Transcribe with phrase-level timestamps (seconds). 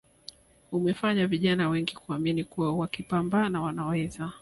[0.73, 4.31] amefanya vijana wengi kuamini kuwa wakipambana Wanaweza